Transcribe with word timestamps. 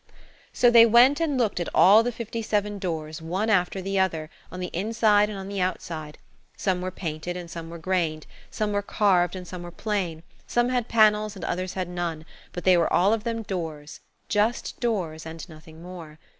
So 0.51 0.71
they 0.71 0.87
went 0.87 1.19
and 1.19 1.37
looked 1.37 1.59
at 1.59 1.69
all 1.75 2.01
the 2.01 2.11
fifty 2.11 2.41
seven 2.41 2.79
doors, 2.79 3.21
one 3.21 3.51
after 3.51 3.83
the 3.83 3.99
other, 3.99 4.31
on 4.51 4.59
the 4.59 4.71
inside 4.73 5.29
and 5.29 5.37
on 5.37 5.47
the 5.47 5.61
outside; 5.61 6.17
some 6.57 6.81
were 6.81 6.89
painted 6.89 7.37
and 7.37 7.51
some 7.51 7.69
were 7.69 7.77
grained, 7.77 8.25
some 8.49 8.71
were 8.71 8.81
carved 8.81 9.35
and 9.35 9.47
some 9.47 9.61
were 9.61 9.69
plain, 9.69 10.23
some 10.47 10.69
had 10.69 10.87
panels 10.87 11.35
and 11.35 11.45
others 11.45 11.75
had 11.75 11.87
none, 11.87 12.25
but 12.51 12.63
they 12.63 12.77
were 12.77 12.91
all 12.91 13.13
of 13.13 13.23
them 13.25 13.43
doors–just 13.43 14.79
doors, 14.79 15.23
and 15.23 15.47
nothing 15.47 15.83
more. 15.83 16.17